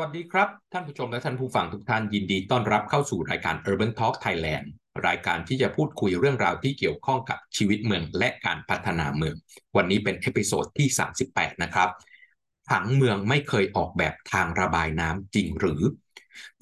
[0.00, 4.66] วัสดีครับ ท่านผู้ชมและท่านผู้ฟังทุกท่านยินดีต้อนรับเข้าสู่รายการ Urban Talk Thailand
[5.06, 9.34] รายการที่จะพูดคุยเรื่องราวที่เกี่ยวข้องกับชีวิตเมืองและการพัฒนาเมือง
[9.76, 10.88] วันนี้เป็น episode ที่
[11.24, 11.88] 38 นะครับ
[12.70, 15.80] ผังเมืองไม่เคยออกแบบทางระบายน้ำจริงหรือ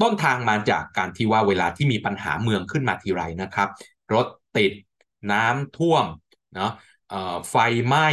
[0.03, 3.69] ต้นทางมาจากการที่ว่าเวลาที่มีปัญหาเมืองขึ้นมาทีไรนะครับ
[4.15, 4.27] รถ
[4.57, 4.73] ติด
[5.33, 6.05] น้ำท่วม
[6.55, 6.73] เนาะ
[7.51, 7.57] ไฟ
[7.87, 8.09] ไหม้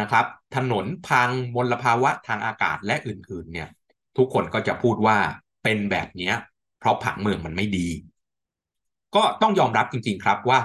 [0.00, 0.26] นะครับ
[0.56, 3.68] ถนนพังมลภาวะทางอากาศและอื่นๆเนี่ย
[4.16, 5.18] ทุกคนก็จะพูดว่า
[5.62, 6.32] เป็นแบบนี้
[6.78, 7.88] เพราะผังเมืองมันไม่ดี
[9.14, 10.58] ก็ต้องยอมรับจริง ๆ ครับว่า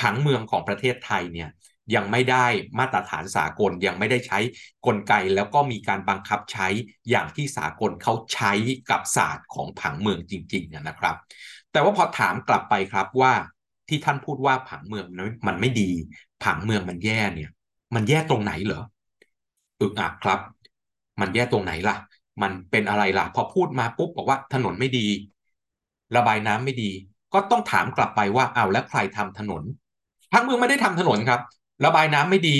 [0.00, 1.48] ผังเมืองของประเทศไทยเนี่ย
[1.94, 2.46] ยังไม่ได้
[2.78, 4.38] มาตรฐานสากลยังไม่ได้ใช้
[4.86, 6.66] กลไกแล้วก็มีการบังคับใช้
[7.10, 8.52] อย่างที่สากลเขาใช้
[8.90, 11.16] กับศาสตร์ของผังเมืองจริงๆนะครับ
[11.72, 13.32] แต่ว่าพอถามกลับไปครับว่า
[13.88, 15.06] ที่ท่านพูดว่าผังเมือง
[15.46, 15.90] มันไม่ดี
[16.44, 17.50] ผังเมืองมันแย่เนี่ย
[17.94, 18.82] มันแย่ตรงไหนเหรอ
[19.80, 20.40] อึกอักครับ
[21.20, 21.96] มันแย่ตรงไหนล่ะ
[22.42, 25.06] มันเป็นอะไรล่ะ พอพูดมาปุ๊บบอกว่าถนนไม่ดี
[26.16, 26.90] ระบายน้ำไม่ดี
[27.34, 29.62] ก็ต้องถามกลับไปว่าเอาแล้วใครทำถนน
[30.32, 31.40] ทั้งเมืองไม่ได้ทำถนนครับ
[31.84, 32.56] ระบายน้ำไม่ดี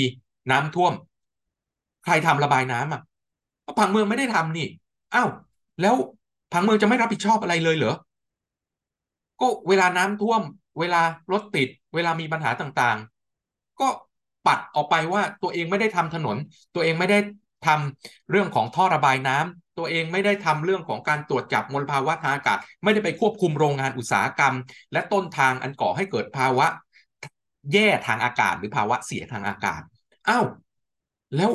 [0.51, 0.93] น้ำท่วม
[2.05, 3.01] ใครทำระบายน้ำอะ
[3.79, 4.67] ผังเมืองไม่ได้ทำนี่
[5.15, 5.29] อ้าว
[5.81, 5.95] แล้ว
[6.51, 7.93] ผังเมืองจะไม่รับผิดชอบอะไรเลยเหรอ
[9.41, 10.41] ก็เวลาน้ำท่วม
[10.79, 11.01] เวลา
[11.31, 13.87] รถติด เวลามีปัญหาต่างๆ ก็
[14.47, 16.37] ปัดออกไปว่าตัวเองไม่ได้ทำถนน
[16.75, 17.19] ตัวเองไม่ได้
[17.65, 24.55] ทำเรื่องของท่อระบายน้ำ ตัวเองไม่ได้ทำเรื่องของการตรวจจับมลภาวะทางอากาศ ไม่ได้ไปควบคุมโรงงานอุตสาหกรรม
[24.93, 26.67] และต้นทางอันก่อให้เกิดภาวะ
[27.73, 29.81] แย่ทางอากาศหรือภาวะเสียทางอากาศ
[30.29, 30.45] อ้าว
[31.35, 31.51] แล้ว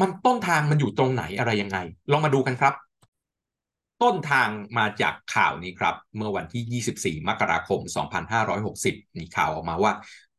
[0.00, 1.78] มันต้นทางมันอยู่ตรงไหนอะไรยังไง
[2.10, 2.74] ลองมาดูกันครับ
[4.02, 6.82] ต้นทางมาจากข่าวนี้ครับ เมื่อวันที่
[7.18, 7.80] 24 มกราคม
[8.48, 9.92] 2560 มีข่าวออกมาว่า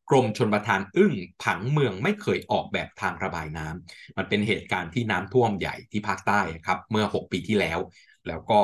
[0.10, 7.80] กรมชนประทานอึ้งผังเมืองไม่เคยออกแบบทางระบายน้ำมันเป็นเหตุการณ์ที่น้ำท่วมใหญ่ที่ภาคใต้ครับเมื่อ 6 ปีที่แล้ว
[8.28, 8.60] แล้วก็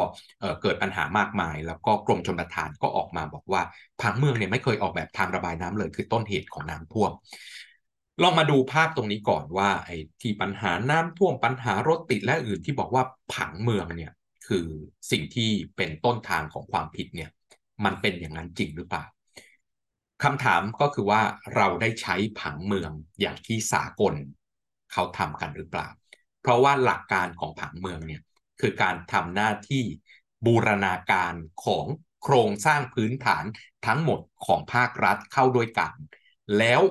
[0.62, 3.62] เกิดปัญหามากมาย แล้วก็กรมชนประทานก็ออกมาบอกว่า
[4.02, 7.12] ผังเมืองเนี่ยไม่เคยออกแบบทางระบายน้ำเลย คือต้นเหตุของน้ำท่วม
[8.22, 13.04] ลองมาดูภาพตรงนี้ก่อนว่าไอ้ที่ปัญหาน้ำท่วมปัญหารถติดและอื่นที่บอกว่า
[13.34, 14.12] ผังเมืองเนี่ย
[14.48, 14.66] คือ
[15.12, 17.30] สิ่งที่เป็นต้นทางของความผิดเนี่ย
[17.86, 19.06] มันเป็นอย่างนั้นจริงหรือเปล่า
[20.24, 21.22] คำถามก็คือว่า
[21.56, 24.14] เราได้ใช้ผังเมืองอย่างที่สากล
[24.92, 25.88] เขาทำกันหรือเปล่า
[26.42, 28.22] เพราะว่าหลักการของผังเมืองเนี่ย
[28.60, 29.84] คือการทำหน้าที่
[30.46, 31.34] บูรณาการ
[31.66, 31.86] ของ
[32.24, 33.44] โครงสร้างพื้นฐาน
[33.86, 35.92] ทั้งหมดของภาครัฐเข้าด้วยกัน
[36.58, 36.82] แล้ว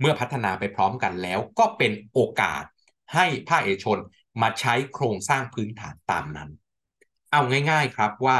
[0.00, 2.62] เมื่อพัฒนาไปพร้อมกันแล้วก็เป็นโอกาส
[3.14, 3.98] ให้ภาคเอกชน
[4.42, 6.50] มาใช้โครงสร้างพื้นฐานตามนั้น
[7.32, 8.38] เอาง่าย ๆครับว่า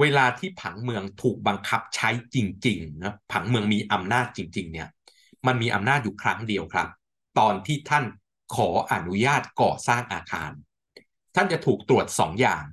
[0.00, 2.36] เวลาที่ผังเมืองถูกบังคับใช้จ
[2.66, 4.88] ริงๆนะผังเมืองมีอำนาจจริง ๆ เนี่ย
[5.46, 6.88] มันมีอำนาจอยู่ครั้งเดียวครับ
[7.38, 8.04] ตอนที่ท่าน
[8.56, 10.50] ขออนุญาตก่อสร้างอาคาร
[11.34, 12.64] ท่านจะถูกตรวจ2ออย่าง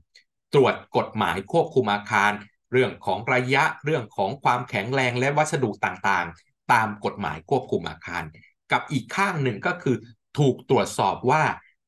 [0.53, 2.31] ตรวจกฎหมายควบคุมอาคาร
[2.71, 8.23] เรื่องของระยะเรื่องของความแข็งแรงและวัสดุต่างๆ ตามกฎหมายควบคุมอาคาร
[8.71, 9.95] กับอีกข้างหนึ่งก็คือ
[10.39, 11.43] ถูกตรวจสอบว่า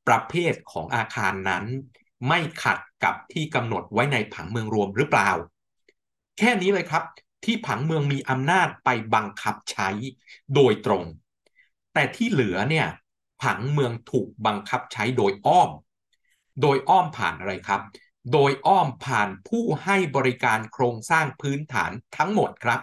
[0.07, 1.65] ประเภทของอาคารนั้น
[2.27, 5.31] ไม่ขัดกับที่กำหนดไว้ในผังเมืองรวมหรือเปล่า
[6.37, 7.03] แค่นี้เลยครับ
[7.43, 9.89] ที่ผังเมืองมีอำนาจไปบังคับใช้
[10.55, 11.03] โดยตรง
[11.93, 12.87] แต่ที่เหลือเนี่ย
[13.41, 15.69] ผังเมืองถูกบังคับใช้โดยอ้อม
[16.61, 17.81] โดยอ้อมผ่านอะไรครับ
[18.33, 22.81] โดยอ้อมผ่านผู้ให้บริการโครงสร้างพื้นฐานทั้งหมดครับ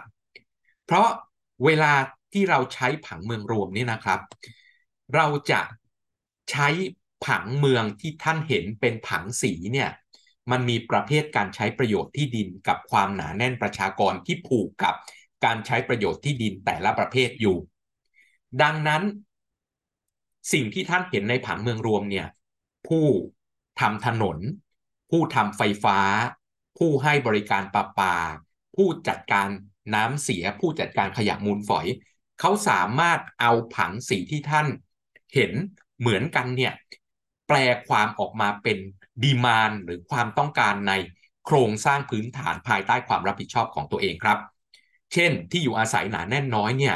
[0.85, 1.09] เพราะ
[1.65, 1.93] เวลา
[2.33, 4.19] ที่เราใช้ผังเมืองรวมนี่นะครับ
[5.15, 5.61] เราจะ
[6.51, 6.67] ใช้
[7.25, 9.89] ผังเมืองที่ท่านเห็นเป็นผังสีเนี่ย
[10.51, 14.95] มันมีประเภทการใช้ประโยชน์ที่ดินกับความหนาแน่นประชากรที่ผูกกับ
[15.45, 17.57] การใช้ประโยชน์ที่ดินแต่ละประเภทอยู่
[18.61, 19.03] ดังนั้น
[20.53, 22.27] สิ่งที่ท่านเห็นในผังเมืองรวมเนี่ย
[22.87, 23.05] ผู้
[23.79, 24.37] ทำถนน
[25.11, 25.99] ผู้ทำไฟฟ้า
[26.77, 28.15] ผู้ให้บริการประปา
[28.75, 29.47] ผู้จัดการ
[29.95, 31.87] น้ำเสีย ผู้จัดการขยะมูลฝอย
[32.39, 34.67] เขาสามารถเอาผังสีที่ท่าน
[35.33, 35.51] เห็น
[35.99, 36.73] เหมือนกันเนี่ย
[37.55, 38.77] ลความออกมาเป็น
[39.23, 40.93] ดีมานหรือความต้องการใน
[41.45, 44.37] โครงสร้างพื้นฐานภายใต้ความรับผิดชอบของตัวเองครับ
[45.13, 46.95] เช่นที่อยู่อาศัยหนาแน่นน้อยเนี่ย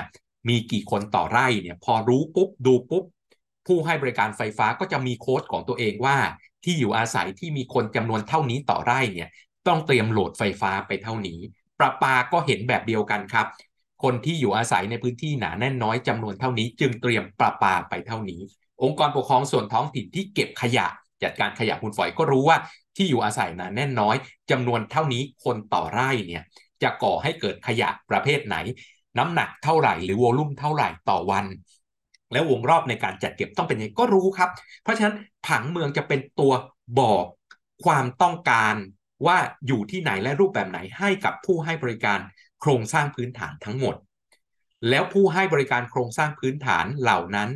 [0.50, 3.04] มีกี่คนต่อไร่เนี่ยพอรู้ปุ๊บดูปุ๊บ
[3.68, 6.18] ผู้ให้บริการไฟฟ้าก็จะมีโค้ดของตัวเองว่า
[6.64, 9.30] ที่อยู่อาศัยที่มีคนจำนวนเท่านี้ต่อไร่เนี่ย
[9.68, 11.40] ต้องเตรียมโหลดไฟฟ้าไปเท่านี้
[11.80, 13.48] ประปาก็เห็นแบบเดียวกันครับ
[14.04, 18.42] คนที่อยู่อาศัยในพื้นที่หนาแน่นน้อยจำนวนเท่านี้ จึงเตรียมประปาไปเท่านี้
[18.84, 20.88] องค์กรปกครองส่วนท้องถิ่นที่เก็บขยะ
[21.24, 22.58] จัดการขยะมูลฝอยก็รู้ว่า
[22.96, 24.16] ที่อยู่อาศัยนะแน่นน้อย
[24.52, 26.44] จำนวนเท่านี้คนต่อไร่เนี่ย
[26.84, 28.56] จะก่อให้เกิดขยะประเภทไหน
[29.18, 31.46] น้ำหนักเท่าไหร่ หรือวอลุ่มเท่าไหร่ต่อวัน
[32.34, 34.50] แล้ววงรอบในการจัดเก็บต้องเป็นยังไงก็รู้ครับ
[34.84, 35.16] เพราะฉะนั้น
[35.48, 36.54] ผังเมืองจะเป็นตัว
[37.00, 37.26] บอก
[37.86, 38.76] ความต้องการ
[39.28, 39.38] ว่า
[39.68, 42.20] อยู่ที่ไหนและรูปแบบไหนให้กับผู้ให้บริการ
[42.62, 43.96] โครงสร้างพื้นฐานทั้งหมด
[44.90, 47.50] แล้วผู้ให้บริการโครงสร้างพื้นฐานเหล่านั้น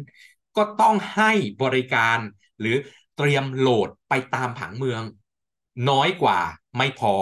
[0.58, 1.32] ก็ต้องให้
[1.64, 2.18] บริการ
[2.60, 2.76] หรือ
[3.18, 5.04] เตรียมโหลดไปตามผังเมือง
[5.90, 6.40] น้อยกว่า
[6.78, 7.16] ไม่พอ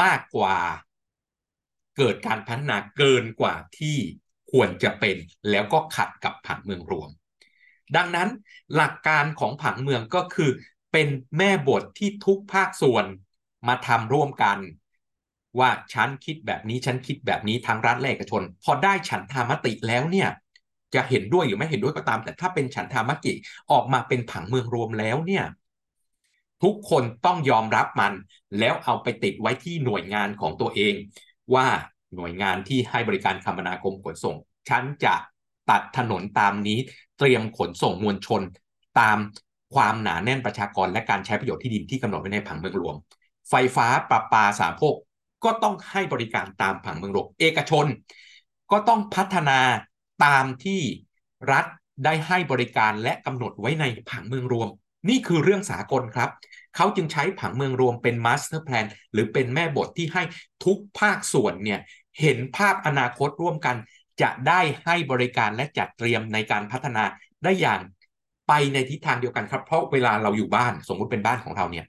[0.00, 0.56] มากกว่า
[1.96, 3.96] เกิดการพัฒนาเกินกว่าที่
[4.50, 5.16] ควรจะเป็น
[5.50, 7.10] แล้วก็ขัดกับผังเมืองรวม
[7.96, 8.28] ดังนั้น
[8.74, 10.50] หลักการของผังเมืองก็คือ
[10.92, 11.08] เป็น
[11.38, 13.06] แม่บทที่ทุกภาคส่วน
[13.68, 14.58] มาทำร่วมกัน
[15.58, 20.28] ว่าฉันคิดแบบนี้ฉันคิดแบบนี้ทางรัฐและเอกชน พอได้ฉันทามติแล้วเนี่ย
[20.94, 23.32] จะเห็นด้วยหรือไม่เห็นด้วยก็ตาม แต่ถ้าเป็นฉันทามติ
[23.70, 25.44] ออกมาเป็นผังเมืองรวมแล้วเนี่ย
[26.62, 28.12] ทุกคนต้องยอมรับมัน
[28.58, 30.94] แล้วเอาไปติดไว้ที่หน่วยงานของตัวเอง
[31.54, 31.66] ว่า
[32.16, 34.36] หน่วยงานที่ให้บริการคมนาคมขนส่ง
[34.68, 35.14] ฉันจะ
[35.70, 36.78] ตัดถนนตามนี้
[37.18, 38.42] เตรียมขนส่งมวลชน
[39.00, 39.18] ตาม
[39.74, 42.96] ความหนาแน่นประชากรและการใช้ประโยชน์ที่ดินที่กำหนดไว้ในผังเมืองรวม
[43.50, 44.94] ไฟฟ้าประปาสามโภค
[45.44, 47.86] ก็ต้องให้บริการตามผังเมืองรวมเอกชน
[48.70, 49.58] ก็ต้องพัฒนา
[50.24, 50.80] ตามที่
[51.52, 51.64] รัฐ
[52.04, 54.68] ได้ให้บริการและกำหนดไว้ในผังเมืองรวม
[55.08, 56.30] นี่คือเรื่องสากลครับ
[56.76, 60.22] เขาจึงใช้ผังเมืองรวมเป็น master plan หรือเป็นแม่บทที่ให้
[60.64, 61.80] ทุกภาคส่วนเนี่ย
[62.20, 63.76] เห็นภาพอนาคตร่วมกัน
[64.22, 67.04] จะได้ให้บริการและจัดเตรียมในการพัฒนา
[67.44, 67.80] ได้อย่าง
[68.48, 71.86] ไปในทิศทางเดียวกันครับ เพราะเวลาเราอยู่บ้านสมมุติเป็นบ้านของเราเนี่ย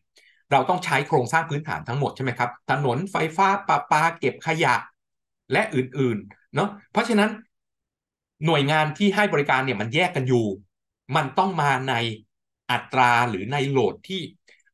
[0.52, 4.76] เราต้องใช้โครงสร้างพื้นฐานทั้งหมดใช่ไหมครับ ถนนไฟฟ้าประปาเก็บขยะ
[5.52, 7.30] และอื่นๆ เนาะเพราะฉะนั้น
[8.46, 10.46] หน่วยงานที่ให้บริการเนี่ยมันแยกกันอยู่
[11.16, 11.94] มันต้องมาใน
[12.72, 14.22] อัตราหรือในโหลดที่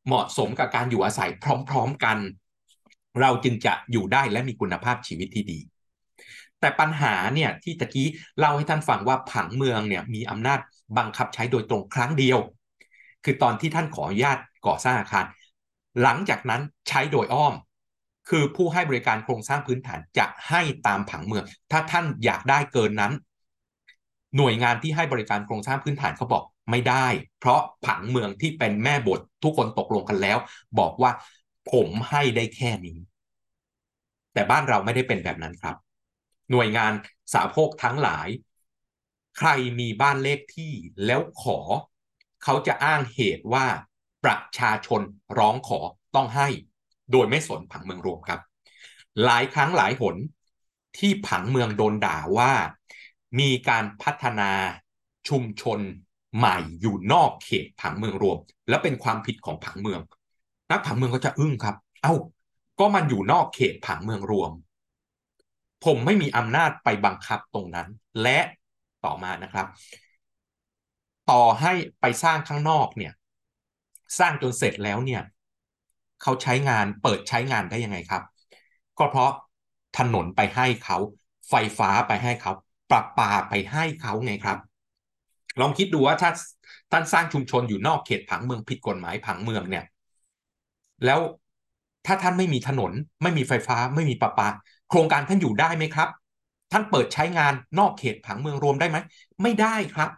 [0.05, 1.29] เหมาะสมกับการอยู่อาศัย
[1.69, 2.17] พร้อม ๆกัน
[3.19, 5.59] เราจึงจะอยู่ได้และมีคุณภาพชีวิตที่ดี
[6.59, 8.07] แต่ปัญหาเนี่ยที่ตะกี้
[8.39, 10.59] เล่าให้ท่านฟังว่าผังเมืองเนี่ยมีอำนาจ
[10.97, 12.39] บังคับใช้โดยตรงครั้งเดียว
[13.23, 15.25] คือตอนที่ท่านขออนุญาตก่อสร้างอาคาร
[16.01, 17.53] หลังจากนั้นใช้โดยอ้อม
[18.29, 23.13] คือผู้ให้บริการโครงสร้างพื้นฐานจะให้ตามผังเมือง ถ้าท่านอยากได้เกินนั้น
[24.37, 27.07] หน่วยงานที่ให้บริการโครงสร้างพื้นฐานเขาบอกไม่ได้
[27.39, 30.37] เพราะผังเมืองที่เป็นแม่บททุกคนตกลงกันแล้ว
[30.79, 31.11] บอกว่า
[31.71, 32.97] ผมให้ได้แค่นี้
[34.33, 35.75] แต่บ้านเราไม่ได้เป็นแบบนั้นครับ
[36.51, 36.91] หน่วยงาน
[37.33, 38.27] สาโภคทั้งหลาย
[39.37, 39.49] ใคร
[39.79, 40.73] มีบ้านเลขที่
[41.05, 41.57] แล้วขอ
[42.43, 43.65] เขาจะอ้างเหตุว่า
[44.25, 45.01] ประชาชน
[45.39, 45.79] ร้องขอ
[46.15, 46.47] ต้องให้
[47.11, 48.39] โดยไม่สนผังเมืองรวมครับ
[49.23, 50.15] หลายครั้งหลายหน
[50.97, 52.51] ที่ผังเมืองโดนด่าว่า
[53.39, 54.51] มีการพัฒนา
[55.29, 55.79] ชุมชน
[56.37, 58.37] ใหม่อยู่นอกเขตผังเมืองรวม
[58.69, 60.01] แล้วเป็นความผิดของผังเมือง
[60.71, 62.13] นักผังเมืองก็จะอึ้งครับ เอา้า
[62.79, 64.51] ก็มันอยู่นอกเขตผังเมืองรวม
[65.85, 67.87] ผมไม่มีอำนาจไปบังคับตรงนั้น
[68.21, 68.39] และ
[69.05, 69.67] ต่อมานะครับ
[71.31, 73.13] ต่อให้ไปสร้างข้างนอกเนี่ย
[74.19, 75.21] สร้างจนเสร็จแล้วเนี่ย
[76.21, 78.23] เขาใช้งานเปิดใช้งานได้ยังไงครับ
[78.99, 79.31] ก็เพราะ
[79.97, 80.97] ถนนไปให้เขา
[81.49, 82.51] ไฟฟ้าไปให้เขา
[82.95, 84.57] ปรับปาไปให้เขาไงครับ
[85.59, 86.31] ลองคิดดูว่าถ้า
[86.91, 89.85] ท่านสร้างชุมชนอยู่นอกเขตผังเมืองผิดกฎหมายผังเมืองเนี่ย
[91.05, 91.19] แล้ว
[92.05, 92.91] ถ้าท่านไม่มีถนน
[93.23, 94.47] ไม่มีไฟฟ้า ไม่มีประปา
[94.89, 96.09] โครงการท่านอยู่ได้ไหมครับ
[96.71, 98.97] ท่านเปิดใช้งานนอกเขตผังเมืองรวมได้ไหม
[99.41, 100.09] ไม่ได้ครับ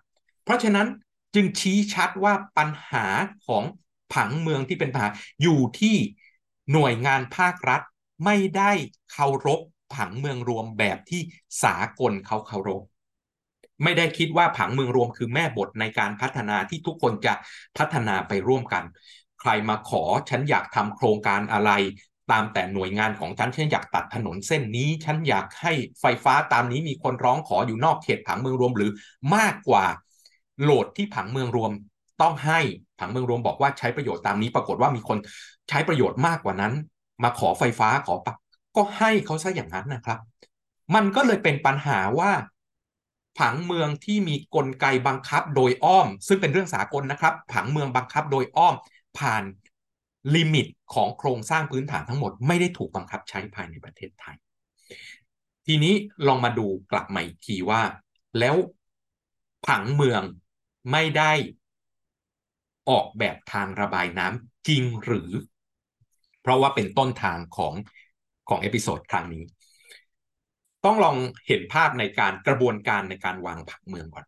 [0.44, 0.88] เพราะฉะนั้น
[1.36, 3.06] จึงชี้ชัดว่าปัญหา
[3.46, 3.64] ของ
[4.14, 5.10] ผังเมืองที่เป็นปัญหา
[5.42, 5.96] อยู่ที่
[6.74, 7.81] หน่วยงานภาครัฐ
[8.26, 8.72] ไม่ได้
[9.12, 9.60] เคารพ
[9.96, 11.22] ผังเมืองรวมแบบที่
[11.64, 12.82] สากลเขาเคารพ
[13.84, 17.34] ไม่ได้คิดว่าผังเมืองรวมคือแม่บทในการพัฒนาที่ทุกคนจะ
[17.78, 18.84] พัฒนาไปร่วมกัน
[19.42, 21.72] ใครมาขอฉันอยากทำโครงการอะไร
[22.32, 28.92] ตามแต่หน่วยงานของฉันฉันอยากตัดถนนเส้นนี้ ฉันอยากให้ไฟฟ้าตามนี้มีคนร้องขออยู่นอกเขตผังเมืองรวมหรือ
[29.36, 29.86] มากกว่า
[30.62, 31.72] โหลดที่ผังเมืองรวม
[32.22, 32.60] ต้องให้
[33.00, 35.18] ผังเมืองรวมบอกว่าใช้ประโยชน์ตามนี้ปรากฏว่ามีคน
[35.70, 36.74] ใช้ประโยชน์มากกว่านั้น
[37.24, 38.32] มาขอไฟฟ้าขอปั
[38.78, 40.19] ก็ให้เขาซะอย่างนั้นนะครับ
[40.96, 42.31] มันก็เลยเป็นปัญหาว่า
[43.38, 48.76] ผังเมืองที่มีกลไกบังคับโดยอ้อม ซึ่งเป็นเรื่องสากลนะครับ ผังเมืองบังคับโดยอ้อม
[49.18, 49.44] ผ่าน
[50.36, 54.38] limit ของโครงสร้างพื้นฐานทั้งหมด ไม่ได้ถูกบังคับใช้ภายในประเทศไทย
[55.66, 55.94] ทีนี้
[56.28, 57.81] ลองมาดูกลับมาอีกทีว่า
[58.40, 58.56] แล้ว
[59.68, 60.22] ผังเมือง
[60.92, 61.31] ไม่ได้
[62.90, 65.30] ออกแบบทางระบายน้ำจริงหรือ
[66.42, 67.74] เพราะว่าเป็นต้นทางของ
[68.49, 69.44] ของ episode ครั้งนี้
[70.85, 71.16] ต้องลอง
[71.47, 74.25] เห็นภาพในการกระบวนการในการวางผังเมืองก่อน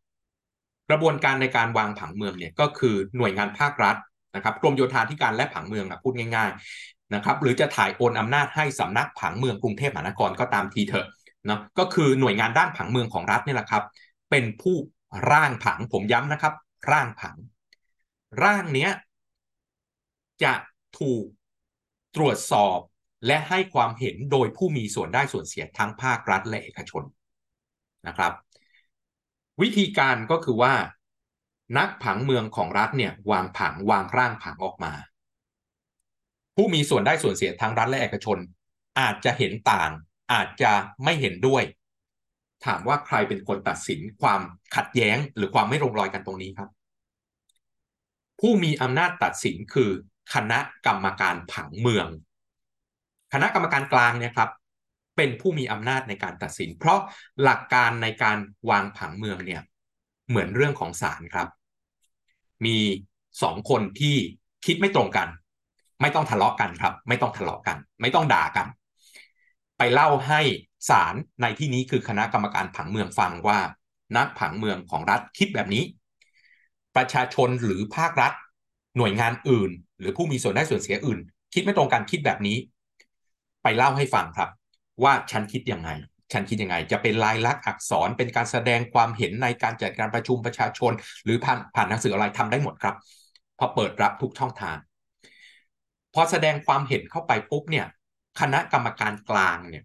[0.90, 3.96] กระบวนการในการวางผังเมืองเนี่ยก็คือหน่วยงานภาครัฐ
[4.36, 11.08] นะครับกรมโยธาธิการและผังเมืองนะพูดง่ายๆนะครับ หรือจะถ่ายโอนอำนาจให้สำนักผังเมืองกรุงเทพมหานครก็ตามทีเถอะ
[11.50, 13.84] นะก็คือหน่วยงานด้านผังเมืองของรัฐนี่แหละครับ
[14.30, 14.76] เป็นผู้
[15.32, 16.54] ร่างผังผมย้ำนะครับ
[16.92, 17.36] ร่างผัง
[18.44, 18.92] ร่างเนี้ย
[20.44, 20.54] จะ
[21.00, 21.24] ถูก
[22.16, 22.80] ตรวจสอบ
[23.26, 27.04] และให้ความเห็นโดยผู้มีส่วนได้ส่วนเสียทั้งภาครัฐและเอกชน
[28.08, 28.34] นะครับ
[29.62, 30.74] วิธีการก็คือว่า
[31.78, 34.94] นักผังเมืองของรัฐเนี่ยวางผังวางร่างผังออกมา
[36.56, 38.38] ผู้มีส่วนได้ส่วนเสียทั้งรัฐและเอกชน
[39.00, 39.92] อาจจะเห็นต่าง
[40.34, 40.72] อาจจะ
[41.04, 41.64] ไม่เห็นด้วย
[42.66, 44.42] ถามว่าใครเป็นคนตัดสินความ
[44.76, 46.70] ขัดแย้งหรือความไม่ลงรอยกันตรงนี้ครับ
[48.40, 49.92] ผู้มีอำนาจตัดสินคือ
[50.34, 52.08] คณะกรรมการผังเมือง
[53.34, 54.50] คณะกรรมการกลางเนี่ยครับ
[55.18, 57.00] เป็นผู้มีอำนาจในการตัดสิน เพราะ
[57.44, 58.38] หลักการในการ
[58.70, 59.62] วางผังเมืองเนี่ย
[60.30, 61.48] เหมือนเรื่องของศาลครับ
[62.66, 62.78] มี
[63.42, 64.16] สองคนที่
[64.66, 65.28] คิดไม่ตรงกัน
[66.02, 68.68] ไม่ต้องทะเลาะกันครับ ไม่ต้องทะเลาะกัน ไม่ต้องด่ากัน
[69.78, 70.42] ไปเล่าให้
[70.90, 73.60] ศาลในที่นี้คือคณะกรรมการผังเมืองฟังว่า
[74.18, 75.84] นักผังเมืองของรัฐคิดแบบนี้
[76.96, 78.34] ประชาชนหรือภาครัฐ
[78.98, 81.20] หน่วยงานอื่น หรือผู้มีส่วนได้ส่วนเสียอื่น
[81.54, 82.58] คิดไม่ตรงกันคิดแบบนี้
[83.64, 84.50] ไปเล่าให้ฟังครับ
[85.04, 85.90] ว่าฉันคิดยังไง
[86.34, 90.92] ฉันคิดยังไง จะเป็นลายลักษณ์อักษรเป็นการแสดงความเห็นในการจัดการประชุมประชาชน
[91.24, 92.96] หรือผ่านผ่านหนังสืออะไรทำได้หมดครับ
[93.60, 94.78] พอเปิดรับทุกช่องทาง
[96.14, 97.86] พอแสดงความเห็นเข้าไปปุ๊บเนี่ย
[98.40, 99.84] คณะกรรมการกลางเนี่ย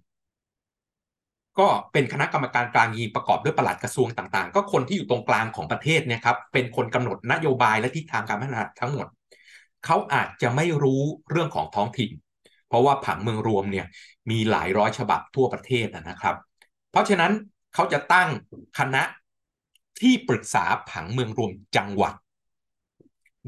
[1.59, 9.07] ก็เป็นคณะกรรมการกลางยีประกอบด้วยปลัดกระทรวงต่างๆ ก็คนที่อยู่ตรงกลางของประเทศเนี่ยครับ เป็นคนกำหนดนโยบายและทิศทางการพัฒนาทั้งหมด
[9.85, 12.11] เขาอาจจะไม่รู้เรื่องของท้องถิ่น
[12.68, 13.87] เพราะว่าผังเมืองรวมเนี่ย
[14.30, 16.37] มีหลายร้อยฉบับทั่วประเทศนะครับ
[16.90, 17.33] เพราะฉะนั้น
[17.75, 18.28] เขาจะตั้ง
[18.78, 19.02] คณะ
[20.00, 22.14] ที่ปรึกษาผังเมืองรวมจังหวัด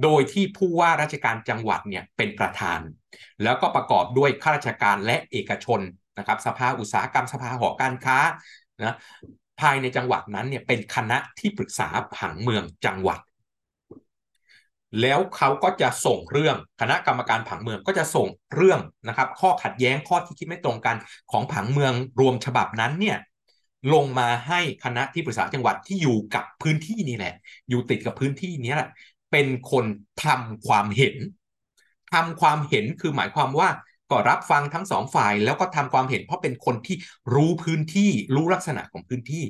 [0.03, 2.81] โดยที่ผู้ว่าราชการจังหวัดเนี่ยเป็นประธาน
[3.43, 5.81] แล้วก็ประกอบด้วยข้าราชการและเอกชน
[6.19, 8.19] นะครับสภาอุตสาหกรรมสภาหอการค้า
[8.85, 8.97] นะ
[9.61, 13.21] ภายในจังหวัดนั้นเนี่ยเป็นคณะที่ปรึกษาผังเมืองจังหวัด
[15.01, 20.97] แล้วเขาก็จะส่งเรื่องคณะกรรมการผังเมืองก็จะส่งเรื่องนะครับ ข้อขัดแย้งข้อที่คิดไม่ตรงกัน
[21.31, 23.19] ของผังเมืองรวมฉบับนั้นเนี่ย
[23.95, 27.35] ลงมาให้คณะที่ปรึกษาจังหวัดที่อยู่กับพื้นที่นี่แหละ
[27.69, 28.89] อยู่ติดกับพื้นที่นี้แหละ
[29.31, 29.85] เป็นคน
[30.25, 31.17] ทำความเห็น
[32.13, 33.69] ทำความเห็นคือหมายความว่า
[34.11, 36.97] ก็รับฟังทั้งสองฝ่าย แล้วก็ทำความเห็นเพราะเป็นคนที่
[37.35, 39.45] รู้พื้นที่รู้ลักษณะของพื้นที่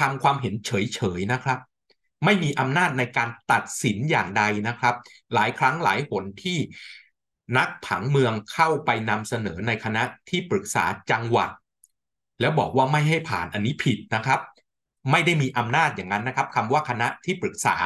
[0.00, 1.58] ทำความเห็นเฉยๆนะครับ
[2.24, 4.94] ไม่มีอำนาจในการตัดสินอย่างใดนะครับ
[5.34, 6.58] หลายครั้งหลายหนที่
[7.58, 11.50] นักผังเมืองเข้าไปนำเสนอในคณะที่ปรึกษาจังหวัด
[12.40, 14.40] แล้วบอกว่าไม่ให้ผ่านอันนี้ผิดนะครับ
[15.10, 17.76] ไม่ได้มีอำนาจอย่างนั้นนะครับคำว่าคณะที่ปรึกษา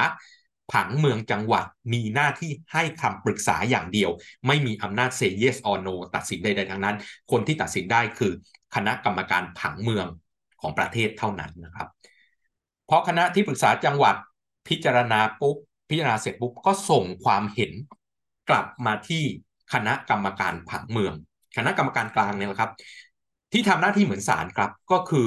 [0.73, 4.11] ผังเมืองจังหวัดมีหน้าที่ให้คำปรึกษาอย่างเดียว
[4.47, 6.97] ไม่มีอำนาจ say yes or no ตัดสินใดๆทั้งนั้น
[7.31, 8.33] คนที่ตัดสินได้คือ
[8.75, 10.07] คณะกรรมการผังเมือง
[10.61, 11.89] ของประเทศเท่านั้นนะครับ
[12.87, 14.17] เพราะคณะที่ปรึกษาจังหวัด
[14.69, 15.57] พิจารณาปุ๊บ
[15.89, 17.73] พิจารณาเสร็จปุ๊บก็ส่งความเห็น
[18.51, 19.23] กลับมาที่
[19.73, 21.15] คณะกรรมการผังเมือง
[21.57, 22.71] คณะกรรมการกลางเนี่ยครับ
[23.53, 25.27] ที่ทำหน้าที่เหมือนศาลครับก็คือ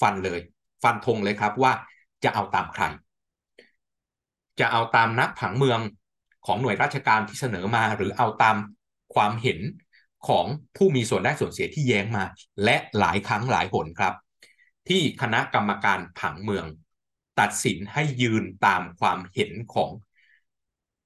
[0.00, 0.40] ฟันเลย
[0.82, 1.72] ฟันธงเลยครับว่า
[2.24, 2.84] จะเอาตามใคร
[4.60, 5.80] จะเอาตามนักผังเมือง
[6.46, 8.56] ของหน่วยราชการที่เสนอมา หรือเอาตาม
[9.14, 9.58] ความเห็น
[10.28, 10.46] ของ
[10.76, 12.24] ผู้มีส่วนได้ส่วนเสียที่แย้งมา
[12.64, 14.14] และหลายครั้งหลายหนครับ
[14.88, 16.64] ที่คณะกรรมการผังเมือง
[17.40, 19.90] ตัดสินให้ยืนตามความเห็นของ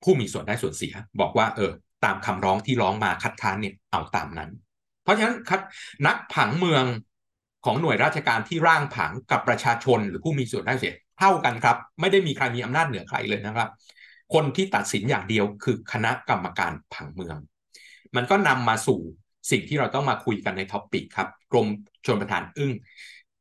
[0.02, 1.70] ผู้มีส่วนได้ส่วนเสีย บอกว่าเออ
[2.04, 4.50] ตามคำร้องที่ร้องมาคัดค้านเนี่ยเอาตามนั้น
[5.02, 5.36] เพราะฉะนั้น
[6.06, 6.84] นักผังเมือง
[7.64, 13.68] ของหน่วยราชการที่ร่างผังกับประชาชนหรือผู้มีส่วนได้เสียเท่ากันครับ ไม่ได้มีใครมีอำนาจเหนือใครเลยนะครับ
[14.34, 17.36] คนที่ตัดสินอย่างเดียวคือคณะกรรมการผังเมือง
[18.16, 19.00] มันก็นำมาสู่
[19.50, 21.66] สิ่งที่เราต้องมาคุยกันใน topic ครับ กรม
[22.06, 22.72] ชลประทานอึ้ง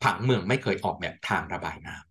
[0.03, 2.10] ผังเมืองไม่เคยออกแบบทางระบายน้ำ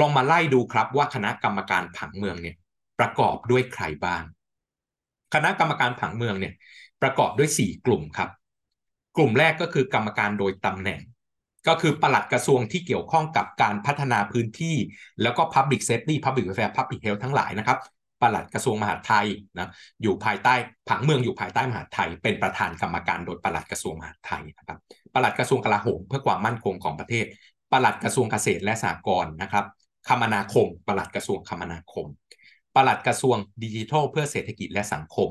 [0.00, 2.56] ลองมาไล่ดูครับว่าคณะกรรมการผังเมืองเนี่ย
[2.98, 4.22] ประกอบด้วยใครบ้าง
[5.34, 6.54] คณะกรรมการผังเมืองเนี่ย
[7.02, 8.30] ประกอบด้วย 4 กลุ่มครับ
[9.16, 11.00] กลุ่มแรกก็คือกรรมการโดยตำแหน่ง
[11.68, 14.76] ก็คือปลัดกระทรวงที่เกี่ยวข้องกับการพัฒนาพื้นที่
[15.22, 17.78] แล้วก็ Public Safety Public Welfare Public Health ทั้งหลายนะครับ
[18.20, 19.26] ปลัดกระทรวงมหาดไทย
[19.58, 19.70] นะ
[20.02, 20.54] อยู่ภายใต้
[20.88, 24.78] ผังเมืองอยู่ภายใต้มหาดไทย เป็นประธานกรรมการโดยปลัดกระทรวงมหาดไทยนะครับ
[25.14, 27.24] ปลัดกระทรวงกลาโหมเพื่อความมั่นคงของประเทศ
[27.72, 29.64] ปลัดกระทรวงเกษตรและสหกรณ์นะครับ
[30.08, 32.06] คมนาคม ปลัดกระทรวงคมนาคม
[32.74, 35.30] ปลัดกระทรวงดิจิทัลเพื่อเศรษฐกิจและสังคม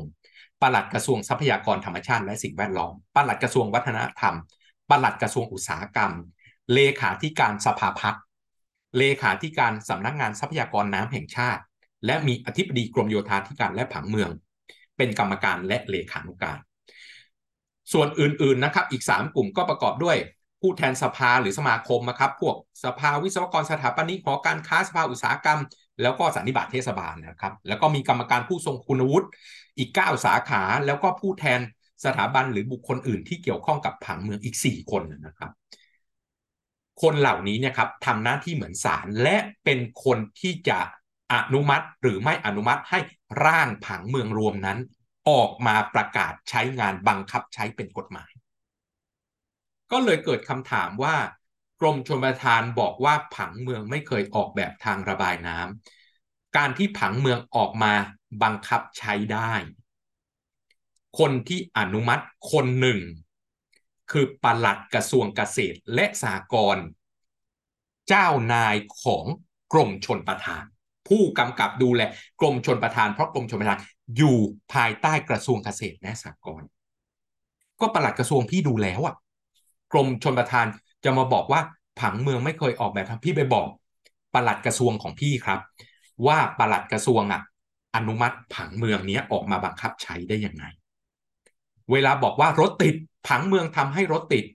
[0.62, 4.36] ปลัดกระทรวงทรัพยากรธรรมชาติและสิ่งแวดล้อม ปลัดกระทรวงวัฒนธรรม
[4.90, 6.12] ปลัดกระทรวงอุตสาหกรรม
[6.74, 8.24] เลขาธิการสภาพัฒน์
[8.98, 11.62] เลขาธิการสำนักงานทรัพยากรน้ำแห่งชาติ
[12.06, 14.30] และมีอธิบดีกรมโยธาธิการและผังเมือง
[14.98, 16.58] เป็นกรรมการและเลขานุการ
[17.92, 20.18] ส่วนอื่นๆนะครับ อีก 3 กลุ่มก็ประกอบด้วย
[20.62, 25.60] ผู้แทนสภาหรือสมาคมนะครับพวกสภาวิศวกรสถาปนิกหอการค้าสภาอุตสาหกรรม
[26.02, 29.28] แล้วก็สันนิบาตเทศบาลนะครับ แล้วก็มีกรรมการผู้ทรงคุณวุฒิ
[29.78, 31.60] อีก 9 สาขา แล้วก็ผู้แทน
[32.06, 35.52] สถาบันหรือบุคคลอื่นที่เกี่ยวข้องกับผังเมืองอีก 4 คนนะครับ
[37.02, 40.80] คนเหล่านี้เนี่ยครับทำหน้าที่เหมือนศาลและเป็นคนที่จะ
[41.34, 43.00] อนุมัติหรือไม่อนุมัติให้
[43.46, 44.80] ร่างผังเมืองรวมนั้น
[45.30, 48.31] ออกมาประกาศใช้งานบังคับใช้เป็นกฎหมาย
[49.92, 51.16] ก็เลยเกิดคำถามว่า
[51.82, 57.94] กรมชลประทานบอกว่าผังเมืองไม่เคยออกแบบทางระบายน้ำการที่ผังเมืองออกมา
[58.44, 59.54] บังคับใช้ได้
[61.20, 63.00] คนที่อนุมัติคนหนึ่ง
[64.12, 66.86] คือปลัดกระทรวงเกษตรและสหกรณ์
[68.10, 69.26] เจ้านายของ
[69.74, 70.64] กรมชนประทาน
[71.08, 72.02] ผู้กำกับดูแล
[72.40, 73.80] กรมชนประทานเพราะกรมชนประทาน
[74.18, 74.38] อยู่
[74.74, 76.68] ภายใต้กระทรวงเกษตรและสหกรณ์
[77.82, 79.16] ก็ปลัดกระทรวงพี่ดูแล้วอะ
[79.92, 80.66] กรมชนประทาน
[81.04, 81.62] จะมาบอกว่า
[82.00, 83.68] ผังเมืองไม่เคยออกแบบทพี่ไปบอก
[84.34, 85.60] ปลัดกระทรวงของพี่ครับ
[86.28, 87.42] ว่าปลัดกระทรวงอะ
[87.96, 90.64] อนุมัติผังเมืองนี้ออกมาบังคับใช้ได้ยังไง
[91.92, 92.96] เวลาบอกว่ารถติด
[93.28, 94.46] ผังเมืองทำให้รถติด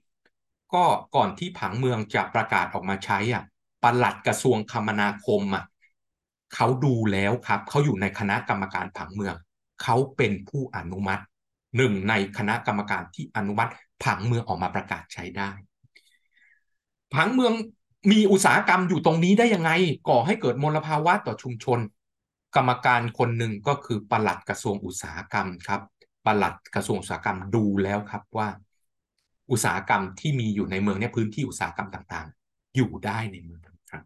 [0.73, 0.83] ก็
[1.15, 3.43] ก่อนที่ผังเมืองจะประกาศออกมาใช้อะ
[3.83, 5.63] ปลัดกระทรวงคมนาคมอะ
[6.53, 9.35] เขาดูแล้วครับเขาอยู่ในคณะกรรมการผังเมือง
[9.83, 11.23] เขาเป็นผู้อนุมัติ
[11.77, 13.71] หนึ่งในคณะกรรมการที่อนุมัติ
[14.03, 15.51] ผังเมืองออกมาประกาศใช้ได้
[17.13, 17.53] ผังเมือง
[18.11, 19.71] มีอุตสาหกรรมอยู่ตรงนี้ได้ยังไง
[20.09, 21.79] ก่อให้เกิดมลภาวะต่อชุมชน
[22.55, 25.81] กรรมการคนหนึ่งก็คือปลัดกระทรวงอุตสาหกรรมครับ
[26.25, 28.47] ปลัดกระทรวงอุตสาหกรรมดูแล้วครับว่า
[29.51, 34.03] อุตสาหกรรมที่มีอยู่ในเมืองเนี่ยพื้นที่อุตสาหกรรมต่างๆ อยู่ได้ในเมืองครับ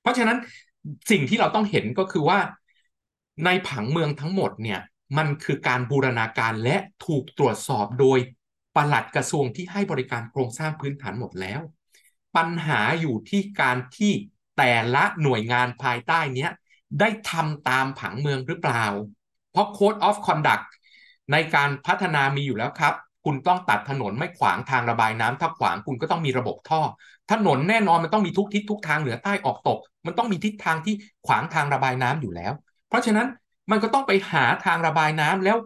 [0.00, 0.38] เพราะฉะนั้น
[1.10, 2.38] สิ่งที่เราต้องเห็นก็คือว่า
[3.44, 4.80] ในผังเมืองทั้งหมดเนี่ย
[5.16, 8.18] มันคือการบูรณาการและถูกตรวจสอบโดย
[8.74, 11.60] ปลัดกระทรวงที่ให้บริการโครงสร้างพื้นฐานหมดแล้ว
[12.36, 14.12] ปัญหาอยู่ที่การที่
[14.56, 16.48] แต่ละหน่วยงานภายใต้นี้
[17.00, 18.84] ได้ทำตามผังเมืองหรือเปล่า
[19.50, 20.66] เพราะ Code of Conduct
[21.32, 26.80] ในการพัฒนามีอยู่แล้วครับ คุณต้องตัดถนนไม่ขวางทางระบายน้ำถ้าขวางคุณก็ต้องมีระบบท่อ
[27.32, 30.94] ถนนแน่นอนมันต้องมีทุกทิศทุกทางเหนือใต้ออกตก มันต้องมีทิศทางที่
[31.26, 32.52] ขวางทางระบายน้ำอยู่แล้ว
[32.88, 33.26] เพราะฉะนั้น
[33.70, 35.56] มันก็ต้องไปหาทางระบายน้ำแล้ว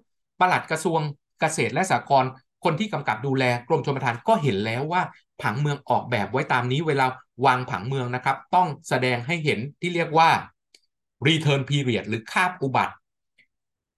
[0.40, 1.00] ปลัดกระทรวง
[1.40, 2.30] เกษตรและสหกรณ์
[2.64, 5.02] คนที่กำกับดูแลกรมชลประทานก็เห็นแล้วว่า
[5.42, 7.06] ผังเมืองออกแบบไว้ตามนี้เวลา
[7.46, 10.30] วางผังเมืองนะครับ ต้องแสดงให้เห็นที่เรียกว่า
[11.26, 12.94] return period หรือคาบอุบัติ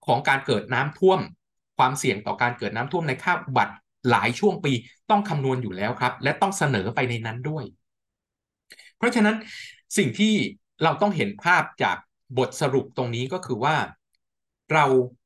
[0.05, 1.19] ของการเกิดน้ำท่วม
[1.77, 3.73] ความเสี่ยงต่อการเกิดน้ำท่วมในคาบอุบัติ
[4.09, 4.73] หลายช่วงปี
[5.09, 7.63] ต้องคำนวณอยู่แล้วครับ และต้องเสนอไปในนั้นด้วย
[8.97, 9.35] เพราะฉะนั้น
[9.97, 10.33] สิ่งที่
[10.83, 11.97] เราต้องเห็นภาพจาก
[12.37, 13.75] บทสรุปตรงนี้ก็คือว่า
[14.73, 14.85] เรา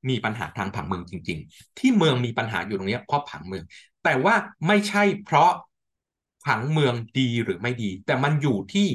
[0.10, 3.64] มีปัญหาทางผังเมืองจริง ๆ ที่เมืองมีปัญหาอยู่ตรงนี้เพราะผังเมือง
[4.04, 4.36] แต่ว่า
[4.68, 5.52] ไม่ใช่เพราะ
[6.46, 8.88] ผังเมืองดีหรือไม่ดี แต่มันอยู่ที่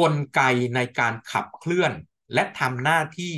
[0.00, 0.40] กลไก
[0.74, 1.92] ในการขับเคลื่อน
[2.34, 3.34] และทำหน้าที่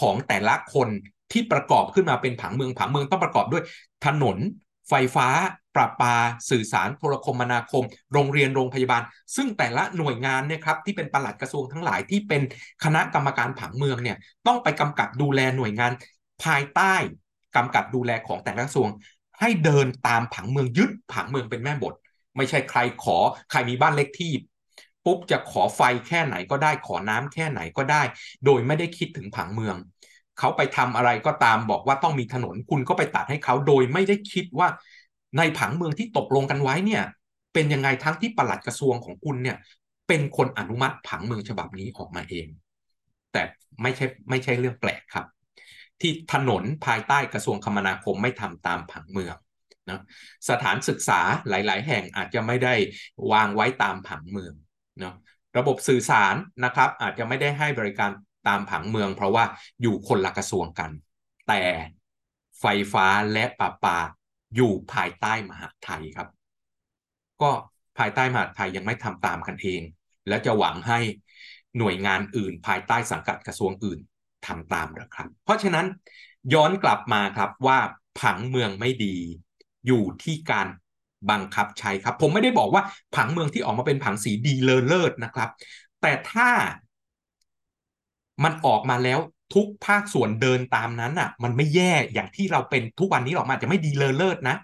[0.00, 0.88] ของแต่ละคน
[1.32, 3.62] ที่ประกอบขึ้นมาเป็นผังเมืองผังเมืองต้องประกอบด้วย
[4.06, 4.38] ถนน
[4.88, 5.28] ไฟฟ้า
[5.74, 6.14] ประปา
[6.50, 9.02] สื่อสารโทรคมนาคม โรงเรียนโรงพยาบาล
[9.36, 12.42] ซึ่งแต่ละหน่วยงานเนี่ยครับที่เป็นปลัดกระทรวงทั้งหลายที่เป็น
[12.84, 15.92] คณะกรรมการผังเมืองเนี่ยต้องไปกำกับดูแลหน่วยงาน
[16.44, 16.94] ภายใต้
[17.56, 18.88] กำกับดูแลของแต่ละกระทรวง
[19.40, 21.94] ให้เดินตามผังเมืองยึดผังเมืองเป็นแม่บท
[22.36, 23.16] ไม่ใช่ใครขอ
[23.50, 24.32] ใครมีบ้านเล็กที่
[25.04, 28.02] ปุ๊บจะขอไฟแค่ไหนก็ได้ขอน้ำแค่ไหนก็ได้
[28.44, 29.76] โดยไม่ได้คิดถึงผังเมือง
[30.38, 34.68] เขาไปทำอะไรก็ตามบอกว่าต้องมีถนนคุณก็ไปตัดให้เขาโดยไม่ได้คิดว่า
[35.38, 37.02] ในผังเมืองที่ตกลงกันไว้เนี่ย
[37.54, 39.56] เป็นยังไงทั้งที่ปลัดกระทรวงของคุณเนี่ย
[40.08, 42.46] เป็นคนอนุมัติผังเมืองฉบับนี้ออกมาเอง
[43.32, 43.42] แต่
[43.82, 45.26] ไม่ใช่ไม่ใช่เรื่องแปลกครับ
[46.00, 49.36] ที่ถนนภายใต้กระทรวงคมนาคมไม่ทำตามผังเมือง
[49.90, 50.00] นะ
[50.48, 52.74] สถานศึกษาหลาย ๆ แห่งอาจจะไม่ได้
[53.32, 54.54] วางไว้ตามผังเมือง
[55.00, 55.14] เนาะ
[55.58, 58.10] ระบบสื่อสารนะครับ อาจจะไม่ได้ให้บริการ
[58.48, 59.44] ตามผังเมือง เพราะว่า
[59.82, 60.90] อยู่คนละกระทรวงกัน
[61.48, 61.62] แต่
[62.60, 63.98] ไฟฟ้าและประปา
[64.54, 66.28] อยู่ภายใต้มหาไทยครับ
[67.42, 67.50] ก็
[67.98, 69.82] ภายใต้มหาไทยยังไม่ทำตามกันเอง
[70.28, 70.98] แล้วจะหวังให้
[71.78, 73.98] หน่วยงานอื่น ภายใต้สังกัดกระทรวงอื่น
[74.46, 75.86] ทำตามหรือครับ เพราะฉะนั้น
[76.54, 77.78] ย้อนกลับมาครับว่า
[78.20, 79.16] ผังเมืองไม่ดี
[79.86, 80.66] อยู่ที่การ
[81.30, 82.82] บังคับใช้ครับ ผมไม่ได้บอกว่า
[83.16, 85.48] ผังเมืองที่ออกมาเป็นผังสีดีเลอเลิศนะครับ
[86.00, 86.50] แต่ถ้า
[88.44, 89.18] มันออกมาแล้ว
[89.54, 94.56] ทุกภาคส่วนเดินตามนั้นอะ มันไม่แย่อย่างที่เราเป็นทุกวันนี้หรอกมันจะไม่ดีเลอเลิศนะ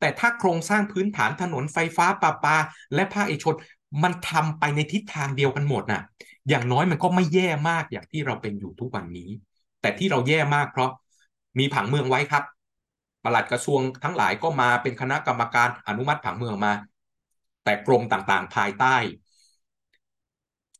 [0.00, 2.56] แต่ถ้าโครงสร้างพื้นฐานถนนไฟฟ้าปาปา
[2.94, 3.54] และภาคเอกชน
[4.02, 6.02] มันทำไปในทิศทางเดียวกันหมดน่ะ
[6.48, 9.30] อย่างน้อยมันก็ไม่แย่มากอย่างที่เราเป็นอยู่ทุกวันนี้
[9.80, 10.90] แต่ที่เราแย่มากเพราะ
[11.58, 12.44] มีผังเมืองไว้ครับ
[13.24, 16.72] ปลัดกระทรวงทั้งหลายก็มาเป็นคณะกรรมการอนุมัติผังเมืองมา
[17.64, 18.96] แต่กรมต่างๆ ภายใต้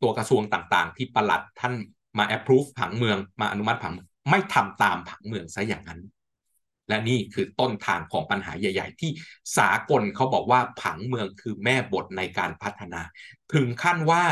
[0.02, 1.74] ตัวกระทรวงต่างๆ ที่ปลัดท่าน
[2.18, 3.94] มา approve ผังเมืองมาอนุมัติผัง
[4.30, 6.00] ไม่ทำตามผังเมืองซะอย่างนั้น
[6.88, 9.10] และนี่คือต้นทางของปัญหาใหญ่ ๆ ที่
[9.58, 13.00] สากลเขาบอกว่าผังเมืองคือแม่บทในการพัฒนา
[13.54, 14.24] ถึงขั้นว่า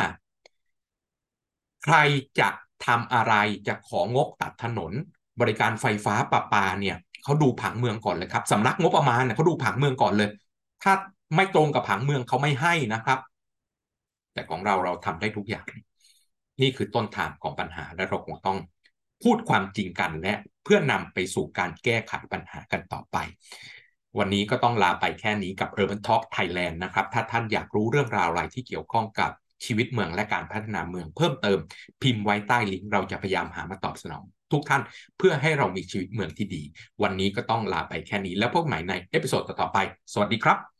[1.85, 1.97] ใคร
[2.40, 2.49] จะ
[2.87, 3.35] ทำอะไร
[3.66, 4.92] จะของบตัดถนน
[5.40, 10.31] บริการไฟฟ้าประปาเนี่ยเขาดูผังเมืองก่อนเลยครับสำนักงบประมาณเนี่ยเขาดูผังเมืองก่อนเลย
[10.83, 10.92] ถ้า
[11.37, 13.18] ไม่ตรงกับผังเมืองเขาไม่ให้นะครับ
[14.33, 15.66] แต่ของเราเราทำได้ทุกอย่าง
[16.62, 18.59] นี่คือต้นทางของปัญหาและเราคงต้อง
[19.22, 23.16] พูดความจริงกันและเพื่อนำไปสู่การแก้ไขปัญหากันต่อไป
[24.18, 29.31] วันนี้ก็ต้องลาไปแค่นี้กับ Urban Talk Thailand นะครับ ถ้าท่านอยากรู้เรื่องราวอะไรที่เกี่ยวข้องกับ
[29.64, 31.59] ชีวิตเมืองและการพัฒนาเมืองเพิ่มเติม
[32.03, 34.83] พิมพ์ไว้ใต้ลิงก์เราจะพยายามหามาตอบสนอง ทุกท่าน
[35.18, 36.62] เพื่อให้เรามีชีวิตเมืองที่ดี
[37.03, 39.79] วันนี้ก็ต้องลาไปแค่นี้แล้วพบใหม่ในเอพิโซดต่อไป
[40.12, 40.71] สวัสดีครับ